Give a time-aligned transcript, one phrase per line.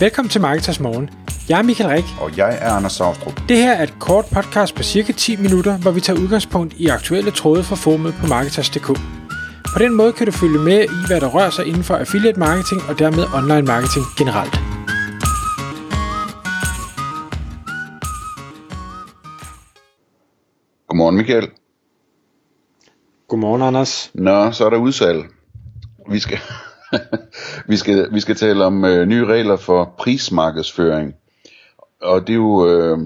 [0.00, 1.10] Velkommen til Marketers Morgen.
[1.48, 2.04] Jeg er Michael Rik.
[2.20, 3.40] Og jeg er Anders Saustrup.
[3.48, 6.86] Det her er et kort podcast på cirka 10 minutter, hvor vi tager udgangspunkt i
[6.86, 8.86] aktuelle tråde fra formet på Marketers.dk.
[9.74, 12.38] På den måde kan du følge med i, hvad der rører sig inden for affiliate
[12.38, 14.54] marketing og dermed online marketing generelt.
[20.88, 21.48] Godmorgen Michael.
[23.28, 24.10] Godmorgen, Anders.
[24.14, 25.24] Nå, så er der udsalg.
[26.10, 26.38] Vi skal,
[27.70, 31.14] vi skal, vi skal tale om øh, nye regler for prismarkedsføring.
[32.02, 32.98] Og det er jo, øh,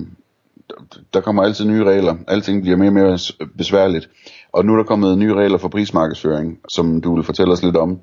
[1.15, 2.16] der kommer altid nye regler.
[2.29, 3.18] Alting bliver mere og mere
[3.59, 4.10] besværligt.
[4.52, 7.77] Og nu er der kommet nye regler for prismarkedsføring, som du vil fortælle os lidt
[7.77, 8.01] om.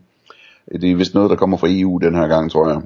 [0.71, 2.81] Det er vist noget, der kommer fra EU den her gang, tror jeg.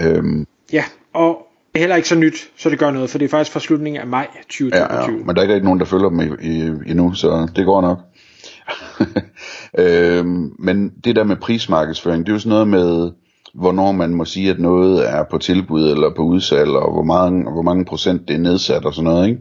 [0.00, 0.46] Øhm.
[0.72, 3.28] Ja, og det er heller ikke så nyt, så det gør noget, for det er
[3.28, 4.96] faktisk fra slutningen af maj 2022.
[4.96, 6.20] Ja, ja, men der er ikke nogen, der følger dem
[6.86, 7.98] endnu, så det går nok.
[9.78, 13.12] øhm, men det der med prismarkedsføring, det er jo sådan noget med,
[13.54, 17.52] hvornår man må sige, at noget er på tilbud eller på udsalg, og hvor mange,
[17.52, 19.40] hvor mange procent det er nedsat og sådan noget, ikke?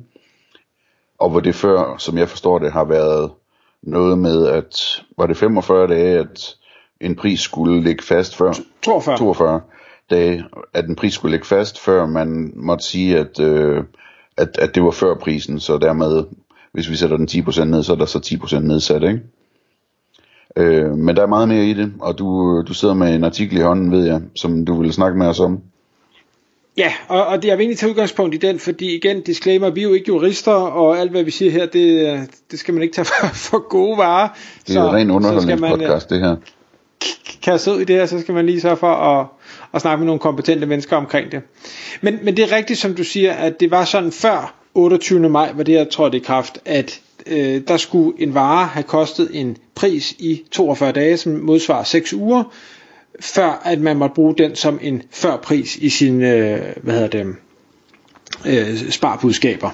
[1.20, 3.32] Og hvor det før, som jeg forstår det, har været
[3.84, 6.56] noget med, at var det 45 dage, at
[7.02, 8.54] en pris skulle ligge fast før?
[8.82, 9.18] 42.
[9.18, 9.62] 42
[10.10, 13.84] dage, at en pris skulle ligge fast, før man måtte sige, at, øh,
[14.38, 16.24] at, at det var før prisen, så dermed,
[16.78, 19.20] hvis vi sætter den 10% ned, så er der så 10% nedsat, ikke?
[20.56, 23.58] Øh, men der er meget mere i det, og du, du sidder med en artikel
[23.58, 25.60] i hånden, ved jeg, som du ville snakke med os om.
[26.78, 29.84] Ja, og, og det er egentlig til udgangspunkt i den, fordi igen, disclaimer, vi er
[29.84, 32.20] jo ikke jurister, og alt hvad vi siger her, det,
[32.52, 34.28] det skal man ikke tage for, for gode varer.
[34.68, 36.36] Det er så, en ren underholdningspodcast, det her.
[37.44, 39.28] Kaste ud i det her, så skal man lige sørge for at,
[39.74, 41.42] at snakke med nogle kompetente mennesker omkring det.
[42.02, 45.30] Men, men det er rigtigt, som du siger, at det var sådan før 28.
[45.30, 48.84] maj, var det jeg tror, det er kraft, at øh, der skulle en vare have
[48.84, 52.44] kostet en pris i 42 dage, som modsvarer 6 uger,
[53.20, 57.36] før at man måtte bruge den som en førpris i sine øh, hvad hedder det,
[58.46, 59.70] øh, sparbudskaber.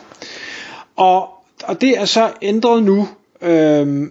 [0.96, 1.30] Og,
[1.64, 3.08] og det er så ændret nu,
[3.42, 4.08] øh,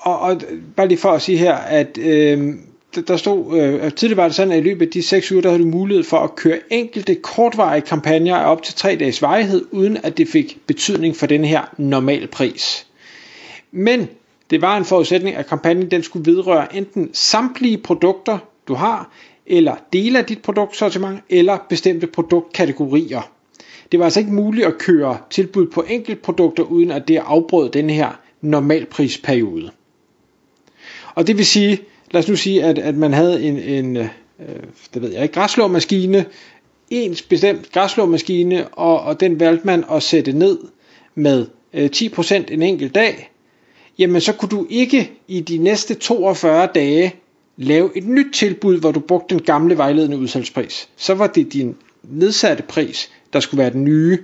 [0.00, 0.40] og, og
[0.76, 2.54] bare lige for at sige her, at øh,
[2.96, 5.48] der stod, øh, tidligere var det sådan, at i løbet af de 6 uger, der
[5.48, 9.64] havde du mulighed for at køre enkelte kortvarige kampagner af op til 3 dages varighed,
[9.70, 12.86] uden at det fik betydning for den her normal pris.
[13.72, 14.08] Men
[14.50, 18.38] det var en forudsætning, at kampagnen den skulle vedrøre enten samtlige produkter,
[18.68, 19.10] du har,
[19.46, 23.30] eller dele af dit produktsortiment, eller bestemte produktkategorier.
[23.92, 27.70] Det var altså ikke muligt at køre tilbud på enkelt produkter, uden at det afbrød
[27.70, 29.70] den her normalprisperiode.
[31.14, 31.80] Og det vil sige,
[32.12, 34.08] lad os nu sige, at, at man havde en, en øh,
[34.94, 36.24] det ved jeg ikke, græslåmaskine,
[36.90, 40.58] en bestemt græslåmaskine, og, og den valgte man at sætte ned
[41.14, 43.30] med øh, 10% en enkelt dag,
[43.98, 47.14] jamen så kunne du ikke i de næste 42 dage
[47.56, 50.88] lave et nyt tilbud, hvor du brugte den gamle vejledende udsalgspris.
[50.96, 54.18] Så var det din nedsatte pris, der skulle være den nye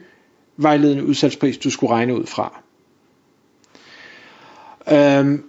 [0.57, 2.63] vejledende udsalgspris, du skulle regne ud fra.
[4.93, 5.45] Øhm,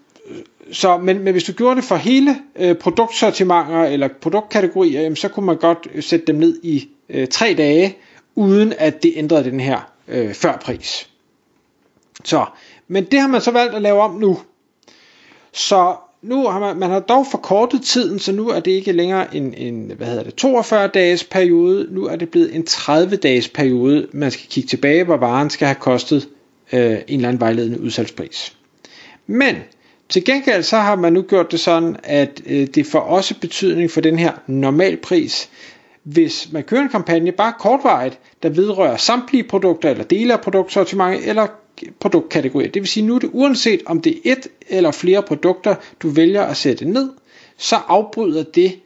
[0.71, 5.27] så, men, men hvis du gjorde det for hele øh, produktsortimenter eller produktkategorier, jamen, så
[5.27, 7.97] kunne man godt øh, sætte dem ned i øh, tre dage,
[8.35, 11.09] uden at det ændrede den her øh, førpris.
[12.23, 12.45] Så,
[12.87, 14.39] men det har man så valgt at lave om nu.
[15.53, 19.35] Så nu har man, man har dog forkortet tiden, så nu er det ikke længere
[19.35, 23.49] en, en hvad hedder det, 42 dages periode, nu er det blevet en 30 dages
[23.49, 26.29] periode, man skal kigge tilbage, hvor varen skal have kostet
[26.73, 28.53] øh, en eller anden vejledende udsalgspris.
[29.27, 29.55] Men
[30.09, 33.91] til gengæld så har man nu gjort det sådan, at øh, det får også betydning
[33.91, 35.49] for den her normalpris,
[36.03, 41.29] hvis man kører en kampagne bare kortvarigt, der vedrører samtlige produkter eller dele af produktsortimentet
[41.29, 41.47] eller
[41.99, 42.71] produktkategorier.
[42.71, 46.09] Det vil sige, nu er det uanset om det er et eller flere produkter, du
[46.09, 47.09] vælger at sætte ned,
[47.57, 48.79] så afbryder det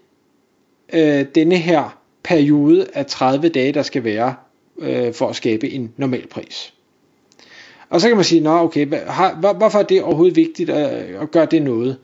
[0.94, 4.36] øh, denne her periode af 30 dage, der skal være
[4.80, 6.74] øh, for at skabe en normal pris.
[7.94, 10.90] Og så kan man sige, nå okay, hvad, har, hvorfor er det overhovedet vigtigt at,
[11.22, 11.98] at gøre det noget?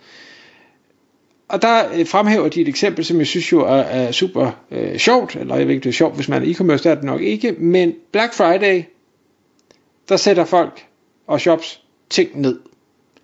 [1.47, 4.97] Og der øh, fremhæver de et eksempel, som jeg synes jo er, er super øh,
[4.97, 7.03] sjovt, eller jeg ved ikke, det er sjovt, hvis man er e-commerce, der er det
[7.03, 8.84] nok ikke, men Black Friday,
[10.09, 10.85] der sætter folk
[11.28, 12.59] og shops ting ned.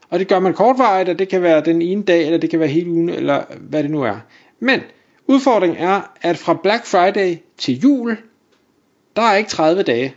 [0.09, 2.59] Og det gør man kortvarigt, og det kan være den ene dag, eller det kan
[2.59, 4.17] være hele ugen, eller hvad det nu er.
[4.59, 4.79] Men
[5.27, 8.17] udfordringen er, at fra Black Friday til jul,
[9.15, 10.15] der er ikke 30 dage.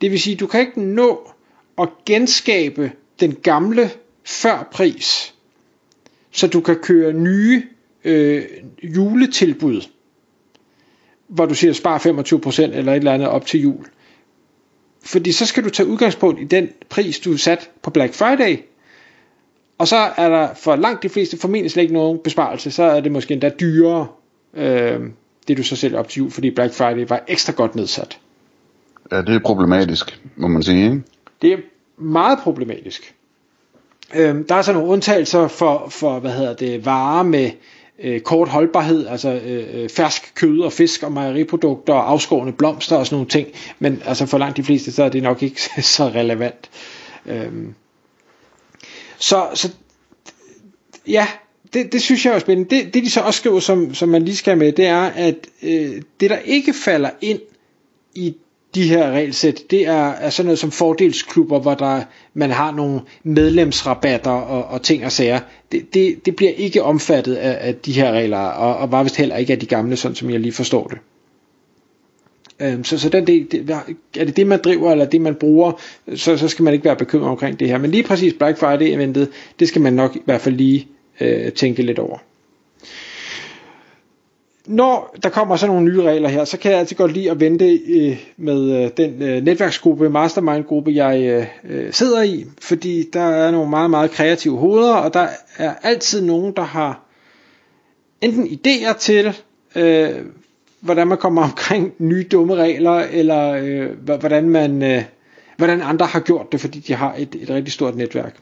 [0.00, 1.30] Det vil sige, du kan ikke nå
[1.78, 3.90] at genskabe den gamle
[4.24, 5.34] førpris,
[6.30, 7.62] så du kan køre nye
[8.04, 8.44] øh,
[8.82, 9.80] juletilbud,
[11.28, 13.86] hvor du siger spar 25% eller et eller andet op til jul.
[15.02, 18.58] Fordi så skal du tage udgangspunkt i den pris, du sat på Black Friday,
[19.78, 23.00] og så er der for langt de fleste formentlig slet ikke nogen besparelse, så er
[23.00, 24.06] det måske endda dyrere
[24.54, 25.00] øh,
[25.48, 28.18] det du så sælger op til jul, fordi Black Friday var ekstra godt nedsat.
[29.12, 30.84] Ja, det er problematisk, må man sige.
[30.84, 31.02] Ikke?
[31.42, 31.58] Det er
[31.96, 33.14] meget problematisk.
[34.14, 37.50] Øhm, der er så nogle undtagelser for, for hvad hedder det, varer med
[37.98, 42.96] øh, kort holdbarhed, altså øh, øh fersk kød og fisk og mejeriprodukter og afskårende blomster
[42.96, 43.48] og sådan nogle ting,
[43.78, 45.62] men altså for langt de fleste, så er det nok ikke
[45.96, 46.70] så relevant.
[47.26, 47.74] Øhm,
[49.18, 49.72] så, så
[51.08, 51.26] ja,
[51.72, 52.76] det, det synes jeg er spændende.
[52.76, 55.36] Det, det de så også skriver, som, som man lige skal med, det er, at
[55.62, 57.40] øh, det der ikke falder ind
[58.14, 58.36] i
[58.74, 62.02] de her regelsæt, det er, er sådan noget som fordelsklubber, hvor der,
[62.34, 65.40] man har nogle medlemsrabatter og, og ting og sager.
[65.72, 69.16] Det, det, det bliver ikke omfattet af, af de her regler, og, og var vist
[69.16, 70.98] heller ikke af de gamle, sådan som jeg lige forstår det.
[72.60, 73.70] Øhm, så, så den del, det,
[74.16, 75.72] er det det man driver eller det man bruger
[76.14, 78.94] så, så skal man ikke være bekymret omkring det her men lige præcis Black Friday
[78.94, 79.28] eventet
[79.58, 80.88] det skal man nok i hvert fald lige
[81.20, 82.18] øh, tænke lidt over
[84.66, 87.40] når der kommer sådan nogle nye regler her, så kan jeg altid godt lide at
[87.40, 93.20] vente øh, med øh, den øh, netværksgruppe, mastermind-gruppe, jeg øh, øh sidder i, fordi der
[93.20, 95.26] er nogle meget, meget kreative hoveder, og der
[95.58, 97.00] er altid nogen, der har
[98.20, 99.36] enten idéer til,
[99.76, 100.10] øh,
[100.80, 105.02] hvordan man kommer omkring nye dumme regler, eller øh, hvordan man øh,
[105.56, 108.36] hvordan andre har gjort det, fordi de har et, et rigtig stort netværk.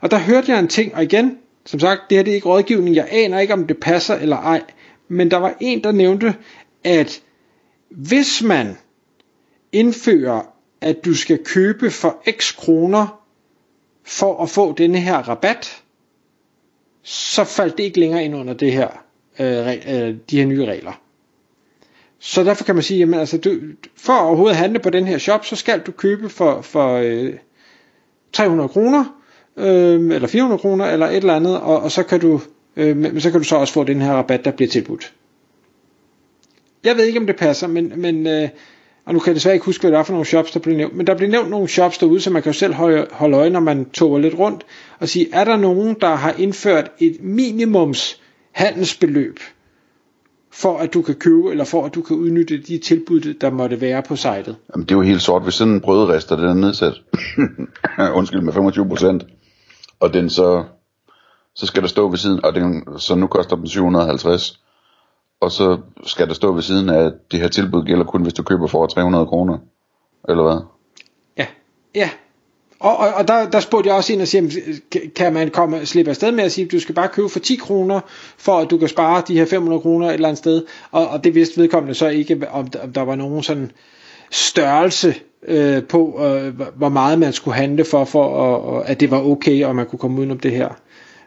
[0.00, 2.48] Og der hørte jeg en ting, og igen, som sagt, det her det er ikke
[2.48, 4.62] rådgivning, jeg aner ikke, om det passer eller ej,
[5.14, 6.34] men der var en, der nævnte,
[6.84, 7.22] at
[7.90, 8.76] hvis man
[9.72, 10.42] indfører,
[10.80, 13.20] at du skal købe for x kroner
[14.04, 15.82] for at få denne her rabat,
[17.02, 18.88] så faldt det ikke længere ind under det her,
[19.38, 21.00] øh, øh de her nye regler.
[22.18, 23.60] Så derfor kan man sige, jamen altså, du,
[23.96, 27.34] for at overhovedet handle på den her shop, så skal du købe for, for øh,
[28.32, 29.04] 300 kroner,
[29.56, 32.40] øh, eller 400 kroner, eller et eller andet, og, og så kan du
[32.76, 35.12] øh, men så kan du så også få den her rabat, der bliver tilbudt.
[36.84, 38.48] Jeg ved ikke, om det passer, men, men øh,
[39.06, 40.76] og nu kan jeg desværre ikke huske, hvad det er for nogle shops, der bliver
[40.76, 43.36] nævnt, men der bliver nævnt nogle shops derude, så man kan jo selv holde, holde
[43.36, 44.66] øje, når man toger lidt rundt,
[45.00, 48.20] og sige, er der nogen, der har indført et minimums
[48.52, 49.38] handelsbeløb,
[50.52, 53.80] for at du kan købe, eller for at du kan udnytte de tilbud, der måtte
[53.80, 54.56] være på sitet?
[54.74, 55.42] Jamen, det er jo helt sort.
[55.42, 56.94] Hvis sådan en brødrester, den er nedsat,
[58.18, 59.26] undskyld, med 25%,
[60.00, 60.64] og den så
[61.54, 64.60] så skal der stå ved siden, og den, så nu koster den 750,
[65.40, 68.34] og så skal der stå ved siden af, at det her tilbud gælder kun, hvis
[68.34, 69.58] du køber for 300 kroner,
[70.28, 70.60] eller hvad?
[71.38, 71.46] Ja,
[71.94, 72.10] ja.
[72.80, 74.60] Og, og, og der, der spurgte jeg også ind og siger,
[75.16, 77.56] kan man komme, slippe afsted med at sige, at du skal bare købe for 10
[77.56, 78.00] kroner,
[78.38, 81.24] for at du kan spare de her 500 kroner et eller andet sted, og, og
[81.24, 83.70] det vidste vedkommende så ikke, om, om der var nogen sådan
[84.30, 85.14] størrelse
[85.48, 89.64] øh, på, øh, hvor meget man skulle handle for, for at, at det var okay,
[89.64, 90.68] og man kunne komme udenom det her.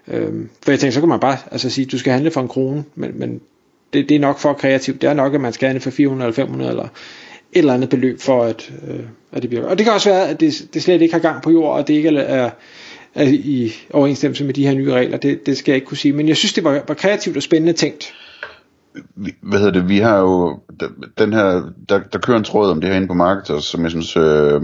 [0.08, 2.48] Øhm, for jeg tænkte, så kan man bare altså sige, du skal handle for en
[2.48, 3.42] krone, men, men
[3.94, 5.02] det, det er nok for kreativt.
[5.02, 6.90] Det er nok, at man skal handle for 400 eller 500 eller et
[7.54, 9.00] eller andet beløb for, at, øh,
[9.32, 9.66] at det bliver.
[9.66, 11.88] Og det kan også være, at det, det slet ikke har gang på jord, og
[11.88, 12.50] det ikke er,
[13.16, 15.18] er i overensstemmelse med de her nye regler.
[15.18, 16.14] Det, det skal jeg ikke kunne sige.
[16.14, 18.14] Men jeg synes, det var, var kreativt og spændende tænkt.
[19.42, 19.90] Hvad hedder det?
[19.90, 20.60] Vi har jo
[21.18, 23.92] den her, der, der kører en tråd om det her inde på markedet, som jeg
[23.92, 24.62] synes øh,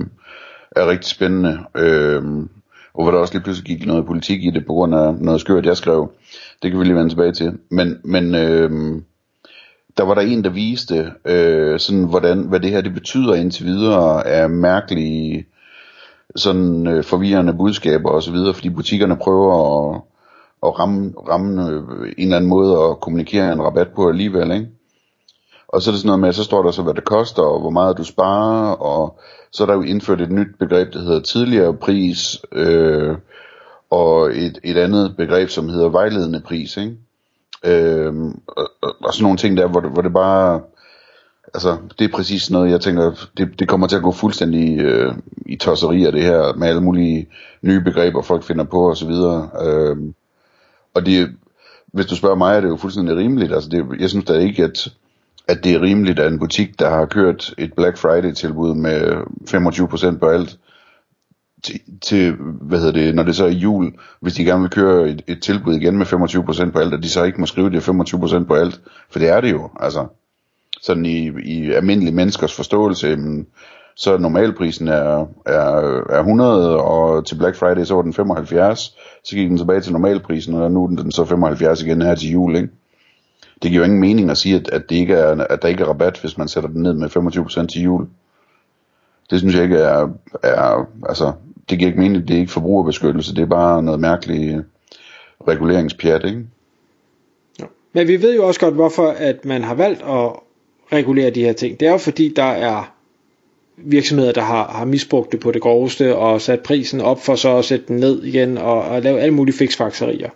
[0.71, 1.59] er rigtig spændende.
[1.77, 2.23] Øh,
[2.93, 5.41] og hvor der også lige pludselig gik noget politik i det, på grund af noget
[5.41, 6.11] skørt, jeg skrev.
[6.63, 7.57] Det kan vi lige vende tilbage til.
[7.69, 9.01] Men, men øh,
[9.97, 13.65] der var der en, der viste, øh, sådan, hvordan, hvad det her det betyder indtil
[13.65, 15.45] videre af mærkelige,
[16.35, 20.01] sådan øh, forvirrende budskaber og så videre, fordi butikkerne prøver at,
[20.63, 21.83] at ramme, ramme øh,
[22.17, 24.67] en eller anden måde at kommunikere en rabat på alligevel, ikke?
[25.73, 27.59] Og så er det sådan noget med, så står der så, hvad det koster, og
[27.59, 29.19] hvor meget du sparer, og
[29.51, 33.15] så er der jo indført et nyt begreb, der hedder tidligere pris, øh,
[33.89, 36.95] og et, et andet begreb, som hedder vejledende pris, ikke?
[37.63, 38.13] Øh,
[38.47, 38.69] og,
[39.03, 40.61] og sådan nogle ting der, hvor det, hvor det bare,
[41.53, 45.13] altså det er præcis noget, jeg tænker, det, det kommer til at gå fuldstændig øh,
[45.45, 47.27] i tosserier det her, med alle mulige
[47.61, 49.49] nye begreber, folk finder på og så videre.
[49.61, 49.97] Øh,
[50.93, 51.29] og det,
[51.93, 54.63] hvis du spørger mig, er det jo fuldstændig rimeligt, altså det, jeg synes da ikke,
[54.63, 54.89] at
[55.47, 59.01] at det er rimeligt, at en butik, der har kørt et Black Friday-tilbud med
[60.15, 60.57] 25% på alt,
[61.63, 65.09] til, til, hvad hedder det, når det så er jul, hvis de gerne vil køre
[65.09, 67.89] et, et tilbud igen med 25% på alt, at de så ikke må skrive det
[67.89, 68.81] 25% på alt,
[69.11, 70.05] for det er det jo, altså,
[70.81, 73.47] sådan i, i almindelige menneskers forståelse, jamen,
[73.95, 79.35] så normalprisen er, er, er 100, og til Black Friday så var den 75, så
[79.35, 82.55] gik den tilbage til normalprisen, og nu er den så 75 igen her til jul,
[82.55, 82.69] ikke?
[83.63, 85.83] Det giver jo ingen mening at sige, at, at, det ikke er, at der ikke
[85.83, 87.09] er rabat, hvis man sætter den ned med
[87.63, 88.07] 25% til jul.
[89.29, 90.09] Det synes jeg ikke er,
[90.43, 91.31] er altså,
[91.69, 94.65] det giver ikke mening, det er ikke forbrugerbeskyttelse, det er bare noget mærkeligt
[95.47, 96.45] reguleringspjat, ikke?
[97.59, 97.65] Ja.
[97.93, 100.31] Men vi ved jo også godt, hvorfor at man har valgt at
[100.93, 101.79] regulere de her ting.
[101.79, 102.93] Det er jo fordi, der er
[103.77, 107.57] virksomheder, der har, har misbrugt det på det groveste og sat prisen op for så
[107.57, 110.29] at sætte den ned igen og, og lave alle mulige fiksfakserier.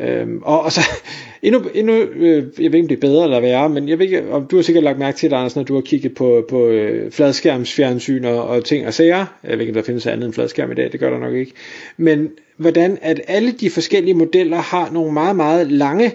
[0.00, 0.80] Øhm, og, og så
[1.42, 4.06] endnu, endnu øh, jeg ved ikke om det er bedre eller værre, men jeg ved
[4.06, 6.44] ikke, om du har sikkert lagt mærke til det, Anders, når du har kigget på,
[6.48, 9.26] på øh, fladskærmsfjernsyn og, og ting og sager.
[9.42, 11.34] Jeg ved ikke, om der findes andet end fladskærm i dag, det gør der nok
[11.34, 11.52] ikke.
[11.96, 16.12] Men hvordan at alle de forskellige modeller har nogle meget, meget lange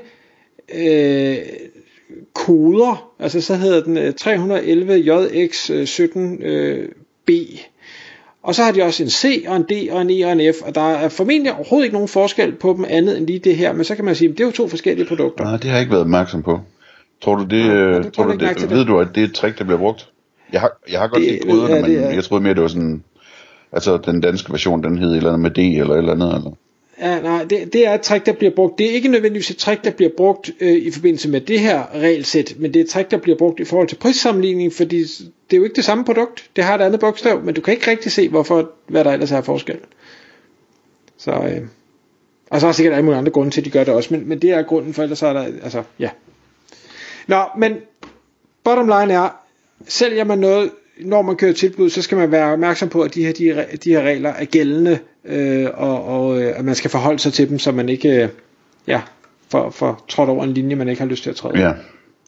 [0.75, 1.37] øh,
[2.33, 3.13] koder.
[3.19, 6.45] Altså så hedder den øh, 311 JX17B.
[6.45, 6.89] Øh,
[8.49, 10.53] og så har de også en C og en D og en E og en
[10.53, 13.55] F, og der er formentlig overhovedet ikke nogen forskel på dem andet end lige det
[13.55, 15.43] her, men så kan man sige, at det er jo to forskellige produkter.
[15.43, 16.59] Nej, det har jeg ikke været opmærksom på.
[17.21, 19.33] Tror du det, ja, det tror du det, det ved du, at det er et
[19.33, 20.09] trick, der bliver brugt?
[20.53, 23.03] Jeg har, jeg har godt set koderne, ja, men jeg troede mere, det var sådan,
[23.71, 26.35] altså den danske version, den hed et eller andet med D eller et eller andet.
[26.35, 26.51] Eller?
[26.99, 28.77] Ja, nej, det, det er et trick, der bliver brugt.
[28.77, 31.95] Det er ikke nødvendigvis et trick, der bliver brugt øh, i forbindelse med det her
[31.95, 35.53] regelsæt, men det er et trick, der bliver brugt i forhold til prissammenligning, fordi det
[35.53, 36.49] er jo ikke det samme produkt.
[36.55, 39.31] Det har et andet bogstav, men du kan ikke rigtig se, hvorfor, hvad der ellers
[39.31, 39.77] er forskel.
[41.17, 41.61] Så, øh,
[42.49, 44.13] og så er der sikkert alle mulige andre grunde til, at de gør det også,
[44.13, 46.09] men, men det er grunden for, ellers er der, altså, ja.
[47.27, 47.77] Nå, men
[48.63, 49.29] bottom line er,
[49.87, 53.25] sælger man noget, når man kører tilbud, så skal man være opmærksom på, at de
[53.25, 57.19] her, de, de her regler er gældende, øh, og, og øh, at man skal forholde
[57.19, 58.29] sig til dem, så man ikke øh,
[58.87, 59.01] ja,
[59.51, 61.59] får, for trådt over en linje, man ikke har lyst til at træde.
[61.59, 61.73] Ja,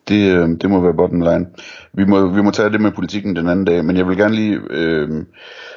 [0.07, 1.45] det, øh, det må være bottom line.
[1.93, 4.35] Vi må, vi må tage det med politikken den anden dag, men jeg vil gerne
[4.35, 5.09] lige øh,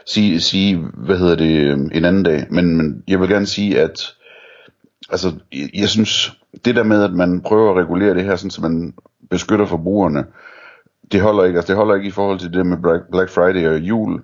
[0.07, 3.81] sige, sige, hvad hedder det, øh, en anden dag, men, men jeg vil gerne sige,
[3.81, 4.15] at
[5.11, 8.51] altså, jeg, jeg synes, det der med, at man prøver at regulere det her, sådan,
[8.51, 8.95] så man
[9.31, 10.25] beskytter forbrugerne,
[11.13, 11.57] det holder ikke.
[11.57, 12.77] Altså, det holder ikke i forhold til det med
[13.13, 14.21] Black Friday og jul.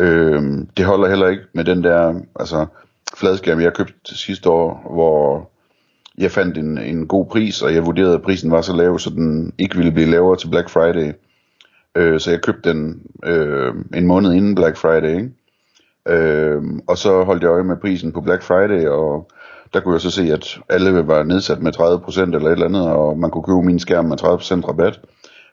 [0.00, 0.42] Øh,
[0.76, 2.66] det holder heller ikke med den der altså,
[3.16, 5.50] fladskærm, jeg købte sidste år, hvor
[6.18, 9.10] jeg fandt en, en god pris, og jeg vurderede, at prisen var så lav, så
[9.10, 11.12] den ikke ville blive lavere til Black Friday.
[11.94, 15.16] Øh, så jeg købte den øh, en måned inden Black Friday.
[15.16, 15.30] Ikke?
[16.08, 19.30] Øh, og så holdt jeg øje med prisen på Black Friday, og
[19.72, 22.86] der kunne jeg så se, at alle var nedsat med 30% eller et eller andet,
[22.86, 24.24] og man kunne købe min skærm med 30%
[24.68, 25.00] rabat.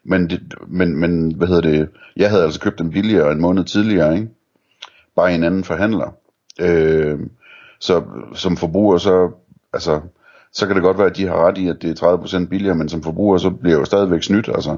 [0.03, 3.63] Men, det, men, men hvad hedder det, jeg havde altså købt den billigere en måned
[3.63, 4.27] tidligere, ikke?
[5.17, 6.15] Bare en anden forhandler.
[6.61, 7.19] Øh,
[7.79, 8.03] så
[8.35, 9.31] som forbruger, så,
[9.73, 10.01] altså,
[10.53, 12.75] så kan det godt være, at de har ret i, at det er 30% billigere,
[12.75, 14.77] men som forbruger, så bliver jeg jo stadigvæk snydt, altså.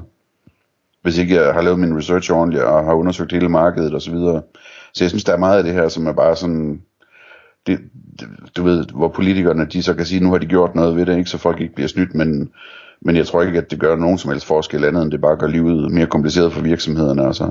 [1.02, 4.00] Hvis ikke jeg har lavet min research ordentligt, og har undersøgt hele markedet osv.
[4.00, 4.42] Så, videre.
[4.94, 6.82] så jeg synes, der er meget af det her, som er bare sådan,
[7.66, 7.78] det,
[8.20, 11.06] det, du ved, hvor politikerne, de så kan sige, nu har de gjort noget ved
[11.06, 12.52] det, ikke, så folk ikke bliver snydt, men
[13.00, 15.36] men jeg tror ikke, at det gør nogen som helst forskel andet, end det bare
[15.36, 17.26] gør livet mere kompliceret for virksomhederne.
[17.26, 17.50] Altså.